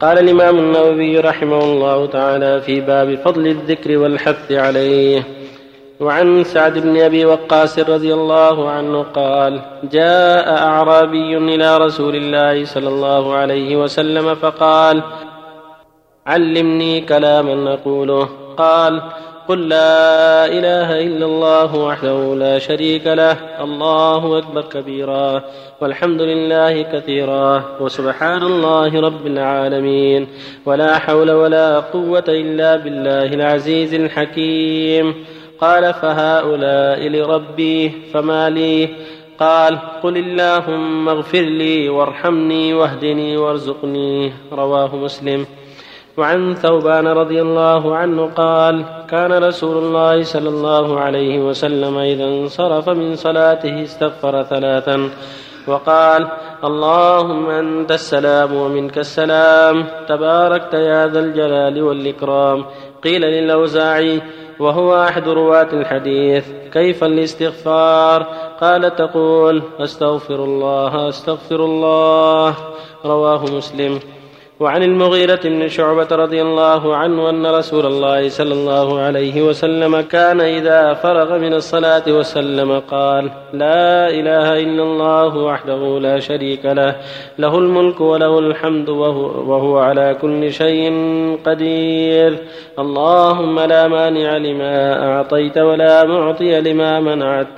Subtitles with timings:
[0.00, 5.22] قال الإمام النووي رحمه الله تعالى في باب فضل الذكر والحث عليه.
[6.00, 9.60] وعن سعد بن أبي وقاص رضي الله عنه قال
[9.92, 15.02] جاء أعرابي إلى رسول الله صلى الله عليه وسلم فقال
[16.26, 19.02] علمني كلاما اقوله قال
[19.48, 23.36] قل لا إله إلا الله وحده لا شريك له.
[23.64, 25.42] الله أكبر كبيرا.
[25.80, 27.64] والحمد لله كثيرا.
[27.80, 30.26] وسبحان الله رب العالمين.
[30.66, 35.14] ولا حول ولا قوة إلا بالله العزيز الحكيم.
[35.60, 38.88] قال فهؤلاء لربي فما لي؟
[39.40, 45.46] قال قل اللهم اغفر لي وارحمني واهدني وارزقني رواه مسلم.
[46.18, 52.88] وعن ثوبان رضي الله عنه قال كان رسول الله صلى الله عليه وسلم إذا انصرف
[52.88, 55.10] من صلاته استغفر ثلاثا
[55.66, 56.28] وقال
[56.64, 59.86] اللهم أنت السلام ومنك السلام.
[60.08, 62.64] تباركت يا ذا الجلال والإكرام.
[63.04, 64.22] قيل للأوزاعي
[64.60, 66.44] وهو أحد رواة الحديث.
[66.72, 68.26] كيف الاستغفار؟
[68.60, 72.54] قال تقول أستغفر الله أستغفر الله.
[73.04, 74.17] رواه مسلم.
[74.60, 80.40] وعن المغيرة بن شعبة رضي الله عنه أن رسول الله صلى الله عليه وسلم كان
[80.40, 86.96] إذا فرغ من الصلاة وسلم قال لا إله إلا الله وحده لا شريك له
[87.38, 90.90] له الملك وله الحمد وهو, وهو على كل شيء
[91.46, 92.38] قدير
[92.78, 97.48] اللهم لا مانع لما أعطيت ولا معطي لما منعت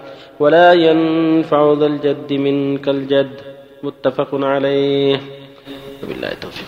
[0.41, 3.41] ولا ينفع ذا الجد منك الجد.
[3.83, 5.39] متفق عليه.
[6.05, 6.67] وبالله التوفيق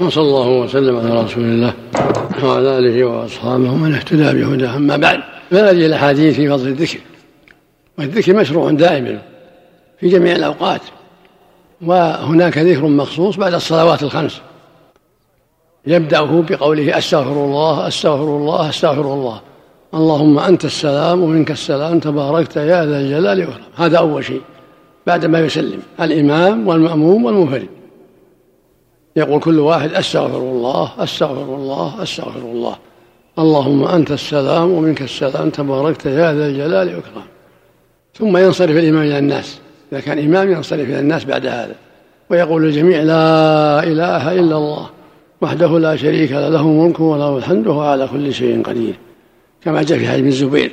[0.00, 1.74] وصلى الله وسلم على رسول الله
[2.44, 4.76] وعلى آله وأصحابه من اهتدى بهداه.
[4.76, 6.98] أما بعد فهذه الأحاديث في فضل الذكر
[7.98, 9.22] والذكر مشروع دائما
[10.00, 10.80] في جميع الأوقات
[11.82, 14.40] وهناك ذكر مخصوص بعد الصلوات الخمس.
[15.86, 19.40] يبدأه بقوله أستغفر الله أستغفر الله أستغفر الله.
[19.94, 23.60] اللهم أنت السلام ومنك السلام تباركت يا ذا الجلال والإكرام.
[23.76, 24.42] هذا أول شيء
[25.06, 27.77] بعد ما يسلم الإمام والمأموم والمنفرد.
[29.18, 32.76] يقول كل واحد أستغفر الله أستغفر الله أستغفر الله.
[33.38, 37.28] اللهم أنت السلام ومنك السلام تباركت يا ذا الجلال والإكرام.
[38.14, 39.58] ثم ينصرف الامام إلى الناس.
[39.92, 41.74] إذا كان امام ينصرف إلى الناس بعد هذا.
[42.30, 44.86] ويقول للجميع لا إله إلا الله
[45.40, 48.94] وحده لا شريك له له الملك وله الحمد وهو على كل شيء قدير.
[49.64, 50.70] كما جاء في حديث الزبير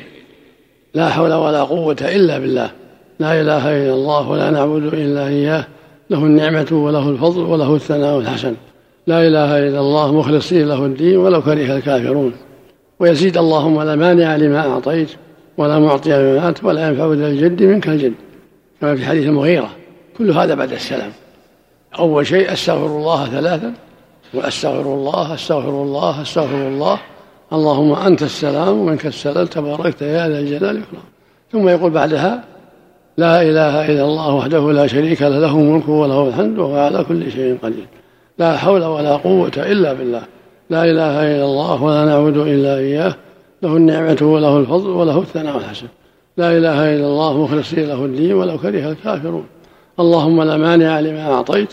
[0.94, 2.72] لا حول ولا قوة إلا بالله
[3.19, 5.66] لا إله إلا الله ولا نعبد إلا إياه.
[6.09, 8.55] له النعمة وله الفضل وله الثناء الحسن.
[9.07, 12.33] لا إله إلا الله مخلصين له الدين ولو كره الكافرون.
[12.99, 15.09] ويزيد اللهم لا مانع لما أعطيت
[15.57, 18.13] ولا معطي لما أنت ولا ينفع ذا الجد منك الجد.
[18.81, 19.69] كما في حديث المغيرة.
[20.17, 21.11] كل هذا بعد السلام.
[21.99, 23.73] أول شيء أستغفر الله ثلاثا
[24.33, 26.99] وأستغفر الله أستغفر الله أستغفر الله.
[27.53, 29.45] اللهم أنت السلام ومنك السلام.
[29.45, 31.03] تباركت يا ذا الجلال والإكرام.
[31.51, 32.44] ثم يقول بعدها
[33.17, 37.31] لا إله إلا الله وحده لا شريك له له الملك وله الحمد وهو على كل
[37.31, 37.87] شيء قدير.
[38.37, 40.23] لا حول ولا قوة إلا بالله.
[40.69, 43.15] لا إله إلا الله ولا نعبد إلا إياه.
[43.63, 45.87] له النعمة وله الفضل وله الثناء الحسن
[46.37, 49.45] لا إله إلا الله مخلصين له الدين ولو كره الكافرون.
[49.99, 51.69] اللهم لا مانع لما أعطيت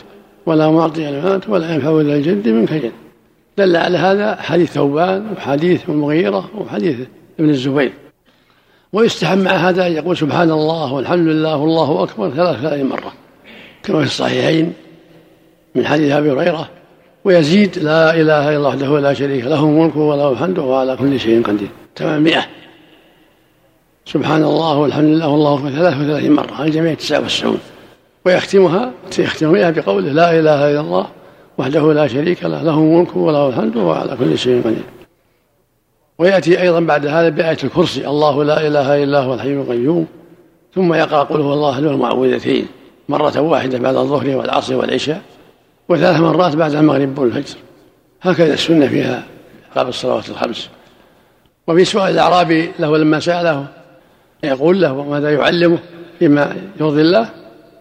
[0.47, 2.93] ولا معطي لما ولا ينفع ذا الجد منك جد.
[3.59, 6.97] دل على هذا حديث ثوبان وحديث المغيرة وحديث
[7.41, 7.93] ابن الزبير.
[8.93, 13.13] ويستحب مع هذا أن يقول سبحان الله والحمد لله والله أكبر ثلاث ثلاثين مرة.
[13.83, 14.73] كما في الصحيحين
[15.75, 16.69] من حديث أبي هريرة
[17.25, 21.21] ويزيد لا إله إلا الله وحده لا شريك له الملك وله الحمد وهو على كل
[21.21, 21.69] شيء قدير.
[21.97, 22.47] ثمانمائة.
[24.07, 26.65] سبحان الله والحمد لله والله أكبر ثلاث وثلاثين مرة.
[26.65, 27.59] الجميع تسعة وتسعون.
[28.27, 31.07] ويختمها يختمها بقوله لا إله إلا الله
[31.59, 35.02] وحده لا شريك له له الملك وله الحمد وهو على كل شيء قدير.
[36.23, 40.07] ويأتي أيضا بعد هذا بآية الكرسي الله لا إله إلا هو الحي القيوم.
[40.75, 42.67] ثم يقرأ قل هو الله المعوذتين
[43.09, 45.23] مرة واحدة بعد الظهر والعصر والعشاء
[45.89, 47.57] وثلاث مرات بعد المغرب والفجر.
[48.23, 49.23] هكذا السنة فيها
[49.77, 50.69] قبل الصلوات الخمس.
[51.69, 53.67] وفي سؤال الأعرابي له لما سأله
[54.45, 55.79] يقول له ماذا يعلمه
[56.19, 57.29] فيما يرضي الله؟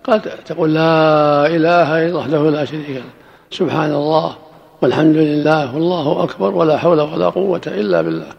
[0.04, 3.04] قال تقول لا إله إلا الله وحده لا شريك له.
[3.52, 4.36] سبحان الله.
[4.82, 8.30] والحمد لله والله أكبر ولا حول ولا قوة إلا بالله.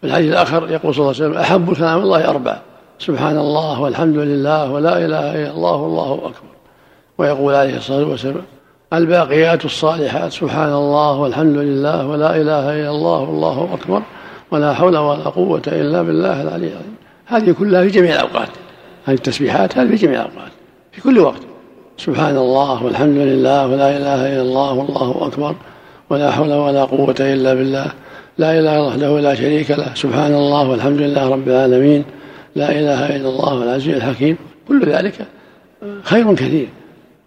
[0.00, 2.58] في الحديث الآخر يقول صلى الله عليه وسلم أحب كلام الله أربع.
[2.98, 6.48] سبحان الله والحمد لله ولا إله إلا الله والله أكبر.
[7.18, 8.42] ويقول عليه الصلاة والسلام
[8.92, 14.02] الباقيات الصالحات سبحان الله والحمد لله ولا إله إلا الله والله أكبر
[14.50, 16.96] ولا حول ولا قوة إلا بالله العلي العظيم.
[17.26, 18.48] هذه كلها في جميع الأوقات.
[19.06, 20.52] هذه التسبيحات هذه في جميع الأوقات.
[20.92, 21.42] في كل وقت.
[21.96, 25.54] سبحان الله والحمد لله ولا إله إلا الله والله أكبر.
[26.10, 27.86] ولا حول ولا قوة إلا بالله.
[28.38, 29.94] لا إله إلا وحده لا شريك له.
[29.94, 32.04] سبحان الله والحمد لله رب العالمين.
[32.56, 34.36] لا إله إلا الله العزيز الحكيم.
[34.68, 35.26] كل ذلك
[36.02, 36.68] خير كثير.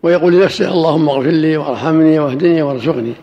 [0.04, 3.14] ويقول لنفسه اللهم اغفر لي وارحمني واهدني وارزقني.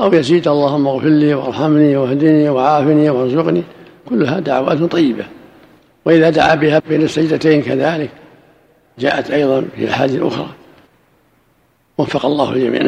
[0.00, 3.62] أو يزيد اللهم اغفر لي وارحمني واهدني وعافني وارزقني.
[4.08, 5.24] كلها دعوات طيبة.
[6.04, 8.10] وإذا دعا بها بين السجدتين كذلك
[8.98, 10.48] جاءت أيضا في الأحاديث الأخرى
[11.98, 12.80] وفق الله الجميع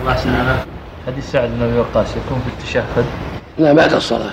[0.00, 3.04] الله حديث سعد بن ابي وقاص يكون في التشهد.
[3.58, 4.30] لا بعد الصلاة.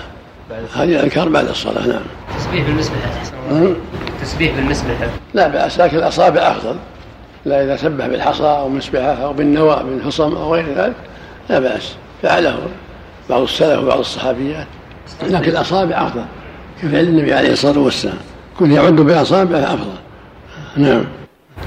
[0.75, 2.01] هذه الأذكار بعد الصلاة نعم.
[2.37, 2.95] تسبيح بالمسبح
[4.21, 4.95] تسبيح بالمسبح.
[5.33, 6.75] لا بأس لكن الأصابع أفضل.
[7.45, 10.95] لا إذا سبح بالحصى أو مسبحة أو بالنوى بالحصم أو غير ذلك
[11.49, 11.95] لا بأس.
[12.23, 12.57] فعله
[13.29, 14.67] بعض السلف وبعض الصحابيات.
[15.23, 16.25] لكن الأصابع أفضل.
[16.81, 18.17] كفعل النبي عليه الصلاة والسلام؟
[18.59, 19.95] كن يعد بأصابعه أفضل.
[20.77, 21.03] نعم.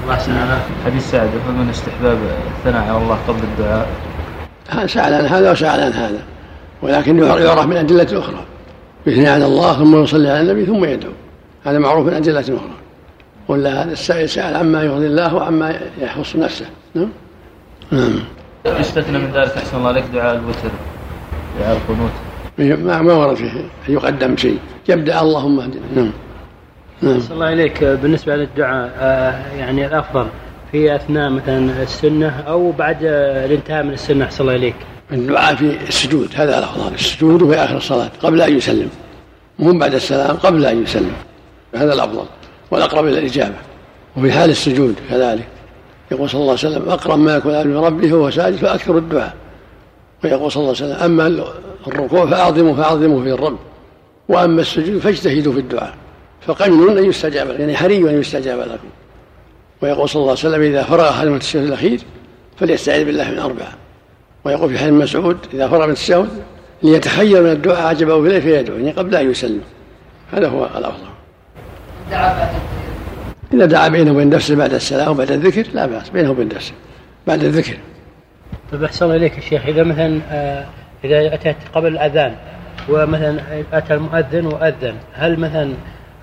[0.03, 2.17] الله حديث سعد من استحباب
[2.57, 3.87] الثناء على الله قبل الدعاء.
[4.85, 6.23] سأل عن هذا وسأل عن هذا.
[6.81, 8.45] ولكن يعرف من أدلة أخرى.
[9.07, 11.11] يثني على الله ثم يصلي على النبي ثم يدعو.
[11.65, 12.75] هذا معروف من أدلة أخرى.
[13.47, 16.65] ولا هذا السائل سأل عما يرضي الله وعما يخص نفسه.
[16.95, 17.09] نعم.
[17.91, 18.19] نعم.
[18.65, 20.71] يستثنى من ذلك أحسن الله عليك دعاء الوتر.
[21.59, 22.11] دعاء القنوت.
[22.85, 24.59] ما ما ورد فيه أن يقدم شيء.
[24.89, 25.81] يبدأ اللهم اهدنا.
[25.95, 26.11] نعم.
[27.01, 27.19] نعم.
[27.31, 30.27] الله إليك بالنسبة للدعاء آه، يعني الأفضل.
[30.75, 34.75] في أثناء مثلا السنة أو بعد الانتهاء من السنة أحسن الله إليك.
[35.11, 38.89] الدعاء في السجود هذا الأفضل السجود في آخر الصلاة قبل أن يسلم.
[39.59, 41.11] مو بعد السلام قبل أن يسلم.
[41.75, 42.25] هذا الأفضل
[42.71, 43.55] والأقرب إلى الإجابة.
[44.17, 45.47] وفي حال السجود كذلك.
[46.11, 49.33] يقول صلى الله عليه وسلم أقرب ما يكون من ربه وهو ساجد فأكثر الدعاء.
[50.23, 51.45] ويقول صلى الله عليه وسلم أما
[51.87, 53.57] الركوع فأعظموا فأعظموا في الرب.
[54.29, 55.93] وأما السجود فاجتهدوا في الدعاء.
[56.41, 58.87] فقمن أن يستجاب يعني حري أن يستجاب لكم
[59.85, 61.99] ويقول صلى الله عليه وسلم إذا فرغ أحد من التشهد الأخير
[62.57, 63.71] فليستعيذ بالله من أربعة.
[64.43, 66.29] ويقول في حديث مسعود إذا فرغ من التشهد
[66.83, 69.61] ليتخير من الدعاء عجبه إليه فيدعو يعني قبل أن يسلم.
[70.33, 71.07] هذا هو الأفضل.
[73.53, 76.73] إذا دعا بينه وبين نفسه بعد السلام وبعد الذكر لا بأس بينه وبين نفسه
[77.27, 77.77] بعد الذكر.
[78.71, 79.65] طيب أحسن إليك يا شيخ.
[79.65, 80.65] إذا مثلا آه،
[81.03, 82.35] إذا أتيت قبل الأذان
[82.89, 83.39] ومثلا
[83.73, 85.73] أتى المؤذن وأذن هل مثلا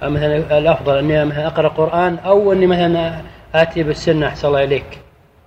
[0.03, 3.15] مثلا الأفضل أني مثلا أقرأ قرآن أو أني مثلا
[3.55, 4.85] آتي بالسنة أحسن الله إليك.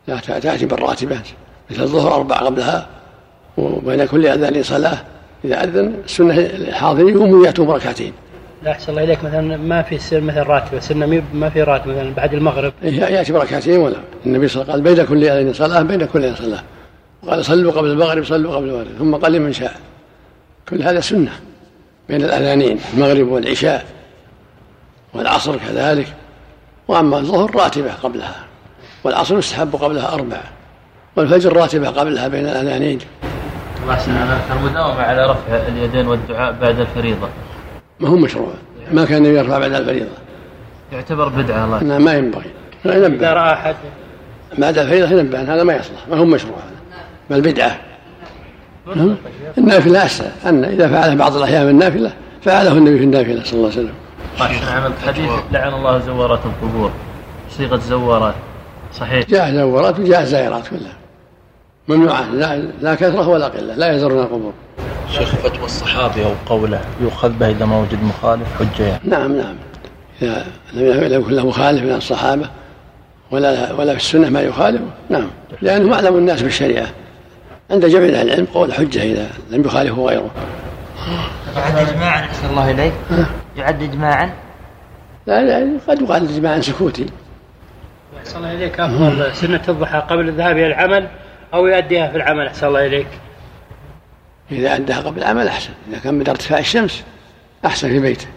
[0.08, 1.28] لا تأتي بالراتبات
[1.72, 2.88] مثل الظهر أربع قبلها
[3.58, 4.98] وبين كل اذان صلاة
[5.46, 8.14] إذا أذن السنة الحاضرين هم ياتوا بركعتين.
[8.64, 12.14] لا أحسن الله إليك مثلا ما في سنه مثلا راتبه سنه ما في راتبه مثلا
[12.14, 12.74] بعد المغرب.
[12.84, 16.06] إيه، يأتي بركعتين ولا النبي صلى الله عليه وسلم قال بين كل اذان صلاة بين
[16.06, 16.64] كل اذان صلاة.
[17.24, 19.74] وقال صلوا قبل المغرب صلوا قبل المغرب ثم قال لمن شاء.
[20.70, 21.32] كل هذا سنة
[22.10, 23.86] بين الأذانين المغرب والعشاء
[25.14, 26.08] والعصر كذلك
[26.88, 28.36] وأما الظهر راتبة قبلها
[29.04, 30.38] والعصر يستحب قبلها أربع
[31.16, 33.00] والفجر راتبة قبلها بين الأذانين.
[33.84, 33.98] الله
[34.52, 37.28] المداومة على رفع اليدين والدعاء بعد الفريضة.
[38.00, 38.54] ما هو مشروع.
[38.92, 40.10] ما كان النبي يرفع بعد الفريضة.
[40.92, 41.84] يعتبر بدعة الله.
[41.84, 42.52] لا ما ينبغي.
[42.86, 43.76] إذا رأى أحد.
[44.58, 46.08] بعد الفريضة ينبه هذا ما يصلح.
[46.10, 46.58] ما هو مشروع.
[47.30, 47.80] بل بدعة.
[49.58, 53.72] النافلة أسهل أن إذا فعله بعض الأحيان من النافلة فعله النبي في النافلة صلى الله
[53.72, 53.94] عليه وسلم.
[54.40, 56.92] نعم الحديث لعن الله زوارات القبور.
[57.58, 58.36] صيغة زوارات
[58.94, 60.94] صحيح؟ جاء زوارات وجاء زائرات كلها.
[61.88, 64.54] ممنوعات لا, لا كثرة ولا قلة لا يزورون القبور.
[65.12, 69.00] شيخ فتوى الصحابي أو قوله يؤخذ به إذا ما وجد مخالف حجة يعني.
[69.04, 69.56] نعم نعم.
[70.22, 72.50] إذا لم يكن له مخالف من الصحابة
[73.32, 75.28] ولا ولا في السنة ما يخالفه نعم.
[75.62, 76.88] لأنهم أعلم الناس بالشريعة.
[77.72, 80.30] عند جميع أهل العلم قول حجة إذا لم يخالفه غيره.
[81.58, 82.94] يعد اجماعا أحسن الله إليك.
[83.58, 84.34] يعد اجماعا
[85.28, 87.06] لا لا قد يقال اجماعا سكوتي.
[88.18, 91.08] أحسن الله إليك أفضل سنة الضحى قبل الذهاب إلى العمل
[91.54, 93.08] أو يؤديها في العمل أحسن الله إليك.
[94.52, 97.04] إذا أداها قبل العمل أحسن إذا كان بدأ ارتفاع الشمس
[97.66, 98.28] أحسن في بيته.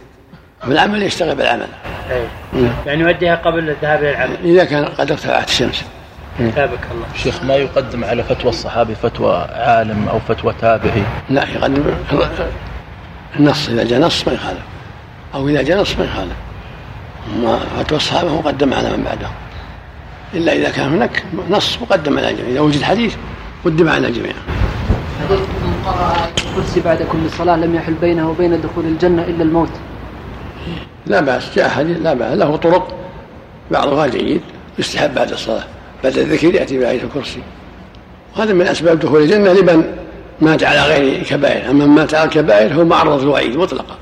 [0.62, 1.68] في العمل يشتغل بالعمل.
[2.10, 2.22] أي.
[2.86, 4.36] يعني يؤديها قبل الذهاب إلى العمل.
[4.44, 5.84] إذا كان قد ارتفعت الشمس.
[6.38, 7.06] تابك الله.
[7.16, 11.94] شيخ ما يقدم على فتوى الصحابي فتوى عالم أو فتوى تابعي؟ لا يقدم
[13.36, 14.62] النص إذا جاء نص ما يخالف.
[15.34, 16.36] أو إذا جاء نص ما يخالف
[17.42, 19.32] ما فتوى الصحابة مقدم على من بعدهم
[20.34, 22.50] إلا إذا كان هناك نص مقدم على الجميع.
[22.50, 23.14] إذا وجد حديث
[23.64, 24.32] قدم على الجميع.
[25.30, 29.70] من قرأ الكرسي بعد كل صلاة لم يحل بينه وبين دخول الجنة إلا الموت.
[31.06, 32.38] لا بأس جاء حديث لا بأس.
[32.38, 32.94] له طرق
[33.70, 34.40] بعضها جيد
[34.78, 35.64] يستحب بعد الصلاة.
[36.04, 37.42] بعد الذكر يأتي بآية الكرسي.
[38.36, 39.96] وهذا من أسباب دخول الجنة لمن
[40.40, 41.70] مات على غير كبائر.
[41.70, 43.96] أما من مات على الكبائر هو معرض الوعيد مطلقا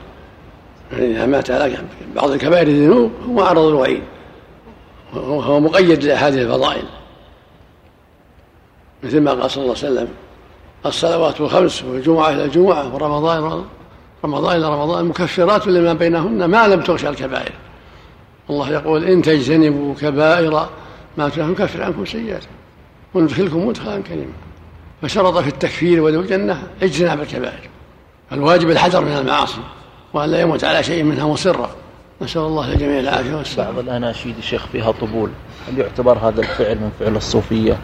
[0.92, 1.78] يعني إذا مات على
[2.16, 4.02] بعض الكبائر الذنوب هو معرض الوعيد.
[5.14, 6.84] وهو مقيد لأحاديث الفضائل.
[9.02, 10.08] مثل ما قال صلى الله عليه وسلم
[10.86, 13.64] الصلوات الخمس والجمعة إلى الجمعة ورمضان
[14.24, 17.52] رمضان إلى رمضان مكفرات لما بينهن ما لم تغشى الكبائر.
[18.50, 20.68] الله يقول إن تجتنبوا كبائر
[21.16, 22.50] ما نكفر عنكم سيئاتكم
[23.14, 24.32] وندخلكم مدخلا كريما.
[25.02, 27.68] فشرط في التكفير ودخول الجنة اجتناب الكبائر.
[28.32, 29.60] الواجب الحذر من المعاصي.
[30.12, 31.70] وأن لا يموت على شيء منها مصرا
[32.22, 35.30] نسأل الله للجميع العافية والسلامة بعض الأناشيد الشيخ فيها طبول.
[35.68, 37.78] هل يعتبر هذا الفعل من فعل الصوفية؟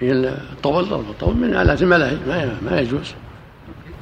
[0.00, 2.16] هي الطول ضرب الطول من آلات الملاهي.
[2.26, 3.14] ما ما يجوز.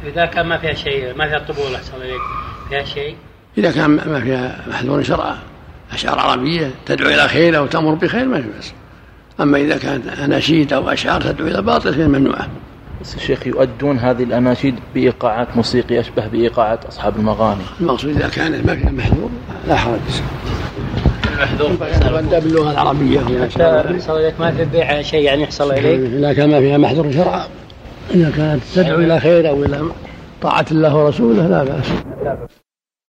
[0.06, 2.21] إذا كان ما فيها شيء ما فيها طبول أحسن إليك.
[2.68, 3.16] فيها شيء؟
[3.59, 5.38] إذا كان ما فيها محذور شرعا.
[5.92, 8.73] أشعار عربية تدعو إلى خير أو تأمر بخير ما في بأس.
[9.40, 12.49] أما إذا كانت أناشيد أو أشعار تدعو إلى باطل فهي ممنوعة.
[13.02, 17.62] بس الشيخ يؤدون هذه الأناشيد بإيقاعات موسيقية أشبه بإيقاعات أصحاب المغاني.
[17.80, 19.30] المقصود كانت ما فيها محذور
[19.68, 19.99] لا حرج.
[21.32, 21.71] المحذور.
[22.40, 26.00] باللغة العربية يحصل إليك ما في بيع شيء يعني يحصل إليك.
[26.00, 27.44] إذا كان ما فيها محذور شرعا.
[28.14, 29.82] إذا كانت تدعو إلى خير أو إلى
[30.42, 31.87] طاعة الله ورسوله لا بأس.